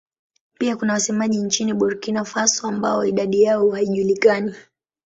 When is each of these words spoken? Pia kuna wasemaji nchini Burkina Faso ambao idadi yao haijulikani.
Pia 0.59 0.75
kuna 0.77 0.93
wasemaji 0.93 1.37
nchini 1.37 1.73
Burkina 1.73 2.25
Faso 2.25 2.67
ambao 2.67 3.05
idadi 3.05 3.41
yao 3.41 3.69
haijulikani. 3.69 4.53